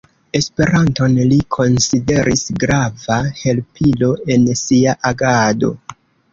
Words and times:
Esperanton 0.37 1.17
li 1.33 1.37
konsideris 1.57 2.43
grava 2.65 3.21
helpilo 3.43 4.11
en 4.39 4.51
sia 4.65 4.99
agado. 5.15 5.75